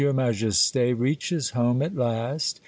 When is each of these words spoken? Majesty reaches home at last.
Majesty 0.11 0.95
reaches 0.95 1.51
home 1.51 1.83
at 1.83 1.93
last. 1.95 2.59